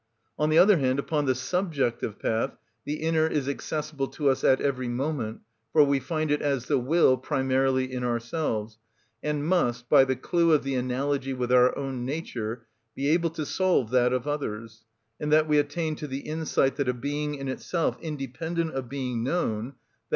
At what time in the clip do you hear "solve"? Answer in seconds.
13.45-13.91